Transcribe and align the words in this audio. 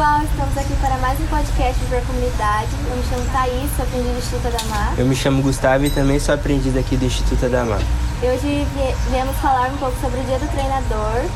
pessoal, 0.00 0.22
estamos 0.22 0.56
aqui 0.56 0.74
para 0.80 0.96
mais 0.96 1.20
um 1.20 1.26
podcast 1.26 1.78
de 1.78 2.06
Comunidade. 2.06 2.68
Eu 2.88 2.96
me 2.96 3.02
chamo 3.02 3.30
Thaís, 3.32 3.70
sou 3.76 3.84
aprendiz 3.84 4.12
do 4.12 4.18
Instituto 4.18 4.46
Adamar. 4.46 4.94
Eu 4.98 5.04
me 5.04 5.14
chamo 5.14 5.42
Gustavo 5.42 5.84
e 5.84 5.90
também 5.90 6.18
sou 6.18 6.34
aprendiz 6.34 6.74
aqui 6.74 6.96
do 6.96 7.04
Instituto 7.04 7.44
Adamar. 7.44 7.82
E 8.22 8.26
hoje 8.26 8.66
viemos 9.10 9.36
falar 9.36 9.68
um 9.68 9.76
pouco 9.76 9.94
sobre 10.00 10.20
o 10.20 10.24
Dia 10.24 10.38
do 10.38 10.50
Treinador. 10.52 11.30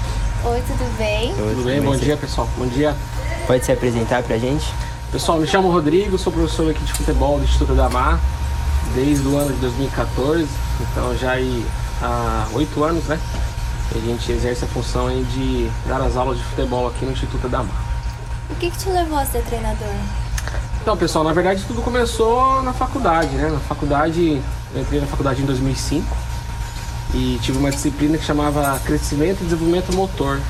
Oi, 0.47 0.63
tudo 0.67 0.97
bem? 0.97 1.29
Oi, 1.33 1.55
tudo 1.57 1.65
bem? 1.67 1.83
Bom 1.83 1.95
dia, 1.95 2.17
pessoal. 2.17 2.49
Bom 2.57 2.67
dia. 2.67 2.97
Pode 3.47 3.67
se 3.67 3.71
apresentar 3.71 4.23
pra 4.23 4.39
gente? 4.39 4.65
Pessoal, 5.13 5.39
me 5.39 5.47
chamo 5.47 5.71
Rodrigo, 5.71 6.17
sou 6.17 6.33
professor 6.33 6.71
aqui 6.71 6.83
de 6.83 6.93
futebol 6.95 7.37
do 7.37 7.45
Instituto 7.45 7.73
Adamar 7.73 8.19
desde 8.95 9.29
o 9.29 9.37
ano 9.37 9.53
de 9.53 9.61
2014, 9.61 10.49
então 10.81 11.15
já 11.19 11.35
há 12.01 12.47
oito 12.55 12.83
anos, 12.83 13.05
né? 13.05 13.21
A 13.95 13.99
gente 13.99 14.33
exerce 14.33 14.65
a 14.65 14.69
função 14.69 15.09
aí 15.09 15.23
de 15.23 15.71
dar 15.87 16.01
as 16.01 16.17
aulas 16.17 16.39
de 16.39 16.45
futebol 16.45 16.89
aqui 16.89 17.05
no 17.05 17.13
Instituto 17.13 17.47
Adamar. 17.47 17.84
O 18.55 18.57
que, 18.57 18.71
que 18.71 18.79
te 18.79 18.89
levou 18.89 19.19
a 19.19 19.27
ser 19.27 19.43
treinador? 19.43 19.89
Então, 20.81 20.97
pessoal, 20.97 21.25
na 21.25 21.33
verdade 21.33 21.65
tudo 21.67 21.83
começou 21.83 22.63
na 22.63 22.73
faculdade, 22.73 23.35
né? 23.35 23.49
Na 23.49 23.59
faculdade, 23.59 24.41
eu 24.73 24.81
entrei 24.81 25.01
na 25.01 25.09
faculdade 25.09 25.43
em 25.43 25.45
2005 25.45 26.07
e 27.15 27.39
tive 27.43 27.59
uma 27.59 27.71
disciplina 27.71 28.17
que 28.17 28.25
chamava 28.25 28.79
Crescimento 28.85 29.41
e 29.41 29.45
Desenvolvimento 29.45 29.93
Motor. 29.93 30.41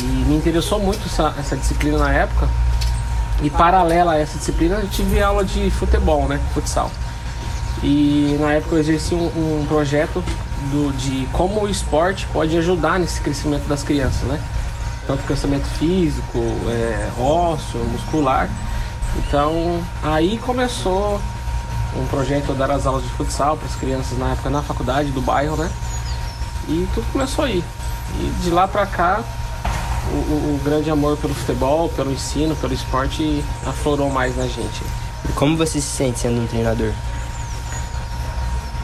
E 0.00 0.04
me 0.04 0.36
interessou 0.36 0.78
muito 0.78 1.04
essa, 1.06 1.34
essa 1.36 1.56
disciplina 1.56 1.98
na 1.98 2.12
época. 2.12 2.48
E 3.42 3.50
paralela 3.50 4.12
a 4.12 4.18
essa 4.18 4.38
disciplina, 4.38 4.76
eu 4.76 4.88
tive 4.88 5.20
aula 5.20 5.44
de 5.44 5.70
futebol, 5.72 6.28
né? 6.28 6.40
Futsal. 6.54 6.88
E 7.82 8.36
na 8.38 8.52
época 8.52 8.76
eu 8.76 8.78
exerci 8.78 9.16
um, 9.16 9.26
um 9.26 9.66
projeto 9.66 10.22
do, 10.70 10.92
de 10.96 11.26
como 11.32 11.62
o 11.62 11.68
esporte 11.68 12.28
pode 12.32 12.56
ajudar 12.56 13.00
nesse 13.00 13.20
crescimento 13.20 13.66
das 13.66 13.82
crianças, 13.82 14.22
né? 14.22 14.40
Tanto 15.08 15.24
crescimento 15.24 15.64
físico, 15.64 16.38
é, 16.68 17.08
ósseo, 17.18 17.80
muscular. 17.86 18.48
Então 19.16 19.82
aí 20.04 20.38
começou 20.38 21.20
um 21.96 22.06
projeto 22.06 22.52
de 22.52 22.58
dar 22.58 22.70
as 22.70 22.86
aulas 22.86 23.02
de 23.02 23.08
futsal 23.10 23.56
para 23.56 23.66
as 23.66 23.74
crianças 23.74 24.16
na 24.18 24.32
época 24.32 24.50
na 24.50 24.62
faculdade 24.62 25.10
do 25.10 25.20
bairro, 25.20 25.56
né? 25.56 25.68
E 26.68 26.86
tudo 26.94 27.10
começou 27.12 27.44
aí. 27.44 27.64
E 28.20 28.32
de 28.42 28.50
lá 28.50 28.68
para 28.68 28.86
cá 28.86 29.24
o, 30.12 30.16
o, 30.16 30.54
o, 30.54 30.60
grande 30.62 30.90
amor 30.90 31.16
pelo 31.16 31.34
futebol, 31.34 31.88
pelo 31.90 32.12
ensino, 32.12 32.54
pelo 32.56 32.72
esporte 32.72 33.42
aflorou 33.66 34.10
mais 34.10 34.36
na 34.36 34.46
gente. 34.46 34.82
E 35.28 35.32
como 35.32 35.56
você 35.56 35.80
se 35.80 35.88
sente 35.88 36.20
sendo 36.20 36.40
um 36.40 36.46
treinador? 36.46 36.92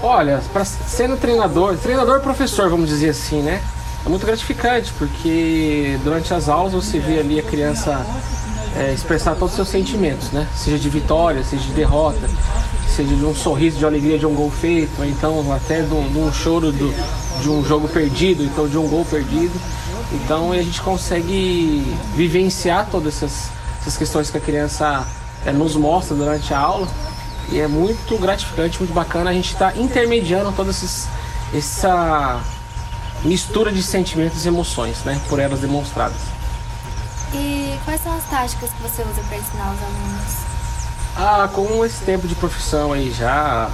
Olha, 0.03 0.43
para 0.53 0.65
sendo 0.65 1.17
treinador, 1.17 1.77
treinador 1.77 2.21
professor, 2.21 2.69
vamos 2.69 2.89
dizer 2.89 3.11
assim, 3.11 3.43
né? 3.43 3.63
É 4.05 4.09
muito 4.09 4.27
gratificante, 4.27 4.93
porque 4.99 5.99
durante 6.05 6.35
as 6.35 6.49
aulas 6.49 6.75
você 6.75 6.99
vê 6.99 7.21
ali 7.21 7.41
a 7.41 7.43
criança 7.43 8.05
é, 8.77 8.93
expressar 8.93 9.35
todos 9.35 9.51
os 9.51 9.55
seus 9.57 9.69
sentimentos, 9.69 10.31
né? 10.31 10.47
Seja 10.55 10.79
de 10.79 10.91
vitória, 10.91 11.43
seja 11.43 11.63
de 11.63 11.73
derrota, 11.73 12.29
seja 12.95 13.15
de 13.15 13.25
um 13.25 13.35
sorriso 13.35 13.79
de 13.79 13.87
alegria 13.87 14.19
de 14.19 14.27
um 14.27 14.35
gol 14.35 14.51
feito, 14.51 14.91
ou 14.99 15.07
então 15.07 15.51
até 15.53 15.81
de 15.81 15.95
um, 15.95 16.07
de 16.13 16.19
um 16.19 16.31
choro 16.31 16.71
do, 16.71 16.95
de 17.41 17.49
um 17.49 17.65
jogo 17.65 17.89
perdido, 17.89 18.45
então 18.45 18.69
de 18.69 18.77
um 18.77 18.87
gol 18.87 19.07
perdido. 19.07 19.59
Então 20.13 20.53
a 20.53 20.57
gente 20.57 20.83
consegue 20.83 21.97
vivenciar 22.15 22.89
todas 22.91 23.17
essas, 23.17 23.49
essas 23.81 23.97
questões 23.97 24.31
que 24.31 24.37
a 24.37 24.41
criança 24.41 25.07
é, 25.47 25.53
nos 25.53 25.77
mostra 25.77 26.15
durante 26.15 26.53
a 26.53 26.59
aula 26.59 26.87
e 27.51 27.59
é 27.59 27.67
muito 27.67 28.19
gratificante, 28.19 28.79
muito 28.79 28.93
bacana 28.93 29.31
a 29.31 29.33
gente 29.33 29.53
estar 29.53 29.73
tá 29.73 29.79
intermediando 29.79 30.53
toda 30.53 30.71
esses, 30.71 31.09
essa 31.55 32.41
mistura 33.23 33.73
de 33.73 33.83
sentimentos 33.83 34.45
e 34.45 34.49
emoções, 34.49 35.05
né? 35.05 35.21
Por 35.29 35.39
elas 35.39 35.61
demonstradas. 35.61 36.19
E 37.33 37.79
quais 37.85 38.01
são 38.03 38.17
as 38.17 38.25
táticas 38.25 38.71
que 38.71 38.83
você 38.83 39.03
usa 39.03 39.23
para 39.29 39.37
ensinar 39.37 39.73
os 39.73 39.83
alunos? 39.83 40.55
Ah, 41.17 41.49
com 41.53 41.85
esse 41.85 42.03
tempo 42.05 42.27
de 42.27 42.35
profissão 42.35 42.93
aí 42.93 43.11
já, 43.11 43.71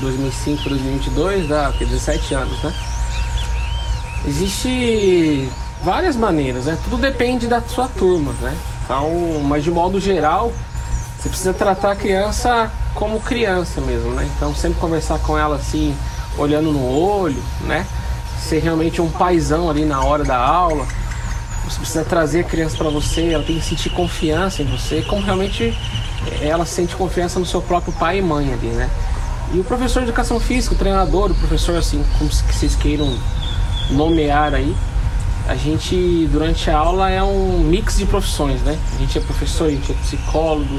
2005 0.00 0.68
2022, 0.68 1.48
dá 1.48 1.70
17 1.70 2.34
anos, 2.34 2.62
né? 2.62 2.74
Existe 4.26 5.50
várias 5.82 6.16
maneiras, 6.16 6.66
né? 6.66 6.78
Tudo 6.84 6.96
depende 6.96 7.46
da 7.46 7.60
sua 7.60 7.88
turma, 7.88 8.32
né? 8.40 8.56
Então, 8.84 9.40
mas 9.44 9.64
de 9.64 9.70
modo 9.70 10.00
geral, 10.00 10.52
você 11.18 11.28
precisa 11.28 11.52
tratar 11.52 11.92
a 11.92 11.96
criança 11.96 12.70
como 12.94 13.20
criança 13.20 13.80
mesmo, 13.80 14.12
né? 14.12 14.28
Então 14.36 14.54
sempre 14.54 14.80
conversar 14.80 15.18
com 15.20 15.38
ela 15.38 15.56
assim, 15.56 15.96
olhando 16.36 16.72
no 16.72 16.88
olho, 16.88 17.42
né? 17.62 17.86
Ser 18.38 18.60
realmente 18.60 19.00
um 19.00 19.10
paizão 19.10 19.68
ali 19.68 19.84
na 19.84 20.02
hora 20.02 20.24
da 20.24 20.36
aula. 20.36 20.86
Você 21.68 21.78
precisa 21.80 22.04
trazer 22.04 22.40
a 22.40 22.44
criança 22.44 22.76
para 22.76 22.88
você, 22.88 23.32
ela 23.32 23.44
tem 23.44 23.58
que 23.58 23.64
sentir 23.64 23.90
confiança 23.90 24.62
em 24.62 24.66
você, 24.66 25.02
como 25.02 25.22
realmente 25.22 25.76
ela 26.40 26.64
sente 26.64 26.96
confiança 26.96 27.38
no 27.38 27.46
seu 27.46 27.60
próprio 27.60 27.92
pai 27.92 28.18
e 28.18 28.22
mãe 28.22 28.52
ali, 28.52 28.68
né? 28.68 28.88
E 29.52 29.58
o 29.58 29.64
professor 29.64 30.00
de 30.00 30.08
educação 30.08 30.38
física, 30.38 30.74
o 30.74 30.78
treinador, 30.78 31.30
o 31.30 31.34
professor 31.34 31.76
assim, 31.76 32.04
como 32.18 32.30
vocês 32.30 32.74
queiram 32.74 33.18
nomear 33.90 34.54
aí, 34.54 34.74
a 35.46 35.54
gente 35.54 36.28
durante 36.30 36.70
a 36.70 36.76
aula 36.76 37.10
é 37.10 37.22
um 37.22 37.58
mix 37.60 37.96
de 37.96 38.04
profissões, 38.04 38.60
né? 38.62 38.78
A 38.94 38.98
gente 38.98 39.16
é 39.16 39.20
professor, 39.20 39.68
a 39.68 39.70
gente 39.70 39.90
é 39.90 39.94
psicólogo, 39.94 40.78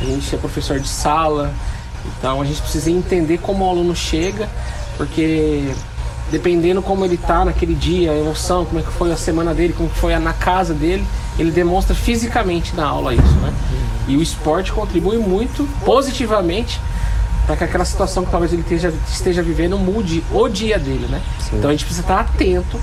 a 0.00 0.04
gente 0.04 0.34
é 0.34 0.38
professor 0.38 0.80
de 0.80 0.88
sala, 0.88 1.52
então 2.06 2.40
a 2.40 2.44
gente 2.44 2.60
precisa 2.60 2.90
entender 2.90 3.38
como 3.38 3.64
o 3.64 3.70
aluno 3.70 3.94
chega, 3.94 4.48
porque 4.96 5.72
dependendo 6.30 6.82
como 6.82 7.04
ele 7.04 7.14
está 7.14 7.44
naquele 7.44 7.74
dia, 7.74 8.12
a 8.12 8.16
emoção, 8.16 8.64
como 8.64 8.80
é 8.80 8.82
que 8.82 8.92
foi 8.92 9.12
a 9.12 9.16
semana 9.16 9.54
dele, 9.54 9.72
como 9.76 9.88
foi 9.88 10.16
na 10.18 10.32
casa 10.32 10.74
dele, 10.74 11.04
ele 11.38 11.50
demonstra 11.50 11.94
fisicamente 11.94 12.74
na 12.74 12.86
aula 12.86 13.14
isso, 13.14 13.34
né? 13.36 13.52
E 14.06 14.16
o 14.16 14.22
esporte 14.22 14.72
contribui 14.72 15.18
muito 15.18 15.68
positivamente 15.84 16.80
para 17.46 17.56
que 17.56 17.64
aquela 17.64 17.84
situação 17.84 18.24
que 18.24 18.30
talvez 18.30 18.52
ele 18.52 18.62
esteja, 18.62 18.92
esteja 19.10 19.42
vivendo 19.42 19.78
mude 19.78 20.22
o 20.32 20.48
dia 20.48 20.78
dele, 20.78 21.06
né? 21.08 21.22
Sim. 21.40 21.56
Então 21.56 21.70
a 21.70 21.72
gente 21.72 21.84
precisa 21.84 22.02
estar 22.02 22.20
atento 22.20 22.78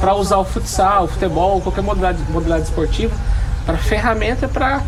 para 0.00 0.14
usar 0.14 0.38
o 0.38 0.44
futsal, 0.44 1.04
o 1.04 1.08
futebol, 1.08 1.60
qualquer 1.60 1.82
modalidade, 1.82 2.22
modalidade 2.30 2.64
esportiva 2.64 3.14
para 3.66 3.76
ferramenta 3.76 4.48
para 4.48 4.82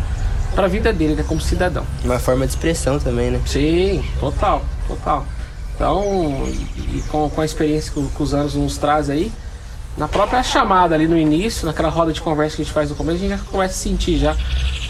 para 0.55 0.65
a 0.65 0.67
vida 0.67 0.91
dele, 0.91 1.15
né, 1.15 1.23
como 1.25 1.39
cidadão. 1.39 1.85
Uma 2.03 2.19
forma 2.19 2.45
de 2.45 2.51
expressão 2.51 2.99
também, 2.99 3.31
né? 3.31 3.39
Sim, 3.45 4.03
total, 4.19 4.61
total. 4.85 5.25
Então, 5.81 6.47
e, 6.93 7.01
com, 7.09 7.27
com 7.27 7.41
a 7.41 7.45
experiência 7.45 7.91
que, 7.91 7.99
que 7.99 8.21
os 8.21 8.35
anos 8.35 8.53
nos 8.53 8.77
traz 8.77 9.09
aí, 9.09 9.31
na 9.97 10.07
própria 10.07 10.43
chamada 10.43 10.93
ali 10.93 11.07
no 11.07 11.17
início, 11.17 11.65
naquela 11.65 11.89
roda 11.89 12.13
de 12.13 12.21
conversa 12.21 12.55
que 12.55 12.61
a 12.61 12.65
gente 12.65 12.73
faz 12.73 12.91
no 12.91 12.95
começo, 12.95 13.17
a 13.17 13.21
gente 13.27 13.29
já 13.31 13.43
começa 13.49 13.73
a 13.73 13.77
sentir 13.77 14.19
já 14.19 14.37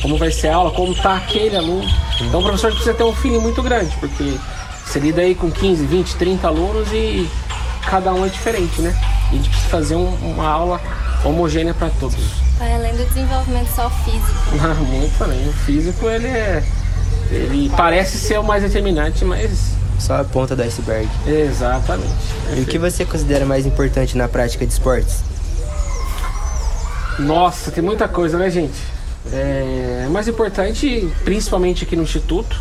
como 0.01 0.17
vai 0.17 0.31
ser 0.31 0.49
a 0.49 0.55
aula, 0.55 0.71
como 0.71 0.93
tá 0.93 1.15
aquele 1.15 1.55
aluno. 1.55 1.87
Então 2.19 2.41
o 2.41 2.43
professor 2.43 2.71
precisa 2.71 2.93
ter 2.93 3.05
um 3.05 3.13
feeling 3.13 3.39
muito 3.39 3.63
grande, 3.63 3.95
porque 4.01 4.37
você 4.85 4.99
lida 4.99 5.21
aí 5.21 5.33
com 5.33 5.49
15, 5.49 5.85
20, 5.85 6.15
30 6.17 6.45
alunos 6.45 6.91
e 6.91 7.25
cada 7.85 8.13
um 8.13 8.25
é 8.25 8.27
diferente, 8.27 8.81
né? 8.81 8.93
E 9.31 9.35
a 9.35 9.37
gente 9.37 9.47
precisa 9.49 9.69
fazer 9.69 9.95
um, 9.95 10.13
uma 10.15 10.45
aula 10.45 10.81
homogênea 11.23 11.73
para 11.73 11.89
todos. 12.01 12.19
Vai 12.59 12.73
além 12.73 12.93
do 12.97 13.05
desenvolvimento 13.05 13.69
só 13.73 13.89
físico. 13.89 14.59
Ah, 14.61 14.73
muito 14.83 15.23
além. 15.23 15.47
O 15.47 15.53
físico 15.53 16.09
ele 16.09 16.27
é. 16.27 16.61
Ele 17.31 17.71
parece 17.77 18.17
ser 18.17 18.37
o 18.41 18.43
mais 18.43 18.61
determinante, 18.61 19.23
mas. 19.23 19.79
Só 20.01 20.19
a 20.19 20.23
ponta 20.23 20.55
do 20.55 20.63
iceberg. 20.63 21.07
Exatamente. 21.27 22.09
Perfeito. 22.09 22.59
E 22.59 22.61
o 22.63 22.65
que 22.65 22.79
você 22.79 23.05
considera 23.05 23.45
mais 23.45 23.67
importante 23.67 24.17
na 24.17 24.27
prática 24.27 24.65
de 24.65 24.73
esportes? 24.73 25.19
Nossa, 27.19 27.69
tem 27.69 27.83
muita 27.83 28.07
coisa, 28.07 28.37
né, 28.37 28.49
gente? 28.49 28.73
É 29.31 30.07
mais 30.09 30.27
importante, 30.27 31.07
principalmente 31.23 31.83
aqui 31.83 31.95
no 31.95 32.01
Instituto, 32.01 32.59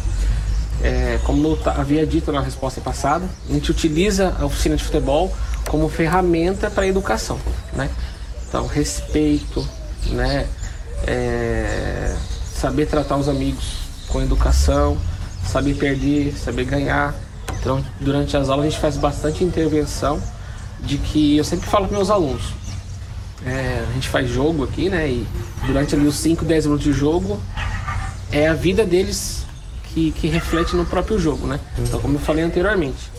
é, 0.83 1.19
como 1.25 1.47
eu 1.49 1.59
havia 1.71 2.07
dito 2.07 2.31
na 2.31 2.43
resposta 2.43 2.81
passada, 2.81 3.25
a 3.49 3.53
gente 3.53 3.71
utiliza 3.71 4.37
a 4.39 4.45
oficina 4.45 4.77
de 4.77 4.85
futebol 4.85 5.35
como 5.67 5.89
ferramenta 5.89 6.71
para 6.71 6.85
a 6.85 6.87
educação, 6.87 7.39
né? 7.73 7.89
Então, 8.47 8.67
respeito, 8.67 9.67
né? 10.07 10.47
É, 11.07 12.15
saber 12.55 12.87
tratar 12.87 13.17
os 13.17 13.29
amigos 13.29 13.79
com 14.09 14.21
educação, 14.21 14.99
saber 15.47 15.75
perder, 15.75 16.35
saber 16.37 16.65
ganhar. 16.65 17.15
Então, 17.59 17.85
durante 18.01 18.37
as 18.37 18.49
aulas 18.49 18.67
a 18.67 18.71
gente 18.71 18.81
faz 18.81 18.97
bastante 18.97 19.43
intervenção 19.45 20.23
de 20.81 20.99
que 20.99 21.37
eu 21.37 21.45
sempre 21.45 21.69
falo 21.69 21.87
para 21.87 21.97
meus 21.97 22.11
alunos. 22.11 22.43
É, 23.45 23.85
a 23.89 23.93
gente 23.95 24.09
faz 24.09 24.29
jogo 24.29 24.65
aqui, 24.65 24.89
né? 24.89 25.09
E 25.09 25.27
durante 25.67 25.95
ali 25.95 26.07
os 26.07 26.17
5, 26.17 26.45
10 26.45 26.67
minutos 26.67 26.85
de 26.85 26.93
jogo 26.93 27.41
é 28.31 28.49
a 28.49 28.55
vida 28.55 28.85
deles 28.85 29.45
que, 29.93 30.13
que 30.13 30.29
reflete 30.29 30.77
no 30.77 30.85
próprio 30.85 31.19
jogo, 31.19 31.47
né? 31.47 31.59
Então, 31.79 32.01
como 32.01 32.17
eu 32.17 32.21
falei 32.21 32.45
anteriormente, 32.45 33.11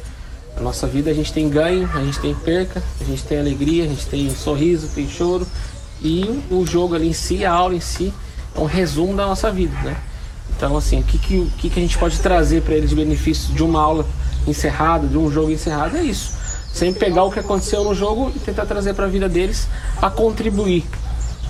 a 0.56 0.62
nossa 0.62 0.88
vida 0.88 1.10
a 1.10 1.14
gente 1.14 1.34
tem 1.34 1.50
ganho, 1.50 1.90
a 1.94 2.04
gente 2.04 2.20
tem 2.20 2.34
perca, 2.34 2.82
a 3.00 3.04
gente 3.04 3.24
tem 3.24 3.40
alegria, 3.40 3.84
a 3.86 3.88
gente 3.88 4.06
tem 4.06 4.30
sorriso, 4.30 4.90
tem 4.94 5.10
choro. 5.10 5.48
E 6.02 6.44
o 6.50 6.66
jogo 6.66 6.96
ali 6.96 7.10
em 7.10 7.14
si, 7.14 7.46
a 7.46 7.52
aula 7.52 7.76
em 7.76 7.80
si, 7.80 8.14
é 8.56 8.60
um 8.60 8.66
resumo 8.66 9.16
da 9.16 9.26
nossa 9.26 9.52
vida, 9.52 9.76
né? 9.84 9.96
Então, 10.56 10.78
assim, 10.78 11.00
o 11.00 11.04
que, 11.04 11.18
que, 11.18 11.70
que 11.70 11.80
a 11.80 11.82
gente 11.82 11.98
pode 11.98 12.20
trazer 12.20 12.62
para 12.62 12.76
eles 12.76 12.90
de 12.90 12.96
benefício 12.96 13.54
de 13.54 13.64
uma 13.64 13.82
aula 13.82 14.06
encerrada, 14.48 15.08
de 15.08 15.18
um 15.18 15.32
jogo 15.32 15.52
encerrado? 15.52 15.98
É 15.98 16.04
isso. 16.04 16.34
Sempre 16.74 17.00
pegar 17.06 17.24
o 17.24 17.32
que 17.32 17.40
aconteceu 17.40 17.84
no 17.84 17.94
jogo 17.94 18.32
e 18.36 18.40
tentar 18.40 18.66
trazer 18.66 18.94
para 18.94 19.06
a 19.06 19.10
vida 19.10 19.28
deles 19.28 19.68
para 20.00 20.10
contribuir 20.10 20.86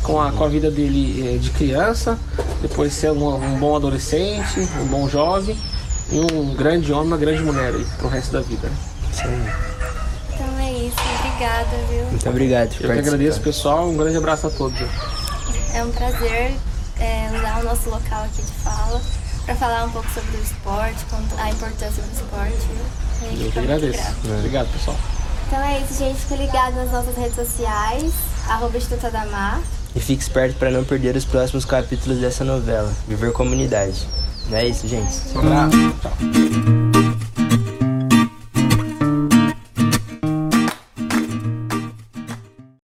com 0.01 0.19
a, 0.19 0.31
com 0.31 0.43
a 0.43 0.47
vida 0.47 0.71
dele 0.71 1.35
eh, 1.35 1.37
de 1.37 1.51
criança, 1.51 2.17
depois 2.61 2.91
ser 2.93 3.11
um, 3.11 3.35
um 3.35 3.59
bom 3.59 3.75
adolescente, 3.75 4.67
um 4.81 4.87
bom 4.87 5.07
jovem 5.07 5.55
e 6.11 6.19
um 6.19 6.55
grande 6.55 6.91
homem, 6.91 7.07
uma 7.07 7.17
grande 7.17 7.43
mulher 7.43 7.73
aí 7.73 7.85
pro 7.97 8.07
resto 8.07 8.31
da 8.31 8.41
vida. 8.41 8.67
né? 8.67 8.75
Aí. 9.23 10.33
Então 10.33 10.59
é 10.59 10.71
isso, 10.87 10.97
obrigada, 11.19 11.77
viu? 11.89 12.05
Muito 12.05 12.29
obrigado 12.29 12.73
Eu 12.81 12.91
que 12.91 12.99
agradeço, 12.99 13.41
pessoal. 13.41 13.89
Um 13.89 13.97
grande 13.97 14.17
abraço 14.17 14.47
a 14.47 14.49
todos. 14.49 14.79
É 15.73 15.83
um 15.83 15.91
prazer 15.91 16.53
é, 17.01 17.29
usar 17.37 17.59
o 17.59 17.63
nosso 17.63 17.89
local 17.89 18.23
aqui 18.23 18.41
de 18.41 18.51
fala 18.63 19.01
para 19.45 19.55
falar 19.55 19.85
um 19.85 19.89
pouco 19.91 20.07
sobre 20.11 20.37
o 20.37 20.41
esporte, 20.41 21.05
a 21.39 21.49
importância 21.49 22.03
do 22.03 22.13
esporte, 22.13 22.57
gente 23.21 23.43
Eu 23.43 23.51
que 23.51 23.59
agradeço. 23.59 23.97
grata. 23.97 24.15
Obrigado, 24.37 24.71
pessoal. 24.71 24.97
Então 25.47 25.59
é 25.61 25.81
isso, 25.81 25.97
gente. 25.97 26.19
Fica 26.21 26.35
ligado 26.35 26.75
nas 26.75 26.91
nossas 26.91 27.15
redes 27.17 27.35
sociais, 27.35 28.13
arroba 28.47 28.77
Instituto 28.77 29.07
Adamar. 29.07 29.59
E 29.95 29.99
fique 29.99 30.21
esperto 30.21 30.57
para 30.57 30.71
não 30.71 30.83
perder 30.85 31.15
os 31.15 31.25
próximos 31.25 31.65
capítulos 31.65 32.19
dessa 32.19 32.45
novela, 32.45 32.93
Viver 33.07 33.33
Comunidade. 33.33 34.07
Não 34.49 34.57
é 34.57 34.67
isso, 34.67 34.87
gente? 34.87 35.17
Um 35.35 35.39
abraço. 35.39 35.77
Tchau. 36.01 36.90